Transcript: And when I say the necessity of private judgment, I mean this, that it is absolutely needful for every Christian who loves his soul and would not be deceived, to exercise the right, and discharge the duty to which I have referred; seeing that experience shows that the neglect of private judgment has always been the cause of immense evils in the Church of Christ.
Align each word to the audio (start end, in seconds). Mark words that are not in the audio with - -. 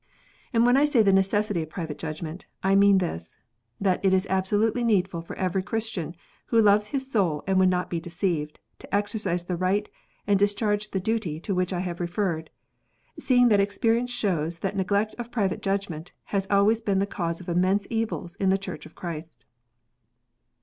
And 0.51 0.65
when 0.65 0.77
I 0.77 0.85
say 0.85 1.03
the 1.03 1.13
necessity 1.13 1.61
of 1.61 1.69
private 1.69 1.99
judgment, 1.99 2.47
I 2.63 2.73
mean 2.73 2.97
this, 2.97 3.37
that 3.79 4.03
it 4.03 4.15
is 4.15 4.25
absolutely 4.31 4.83
needful 4.83 5.21
for 5.21 5.35
every 5.35 5.61
Christian 5.61 6.15
who 6.47 6.59
loves 6.59 6.87
his 6.87 7.05
soul 7.11 7.43
and 7.45 7.59
would 7.59 7.69
not 7.69 7.87
be 7.87 7.99
deceived, 7.99 8.59
to 8.79 8.91
exercise 8.95 9.45
the 9.45 9.55
right, 9.55 9.87
and 10.25 10.39
discharge 10.39 10.89
the 10.89 10.99
duty 10.99 11.39
to 11.41 11.53
which 11.53 11.71
I 11.71 11.81
have 11.81 11.99
referred; 11.99 12.49
seeing 13.19 13.49
that 13.49 13.59
experience 13.59 14.09
shows 14.09 14.57
that 14.57 14.73
the 14.73 14.77
neglect 14.79 15.13
of 15.19 15.29
private 15.29 15.61
judgment 15.61 16.13
has 16.33 16.47
always 16.49 16.81
been 16.81 16.97
the 16.97 17.05
cause 17.05 17.39
of 17.39 17.47
immense 17.47 17.85
evils 17.91 18.35
in 18.37 18.49
the 18.49 18.57
Church 18.57 18.87
of 18.87 18.95
Christ. 18.95 19.45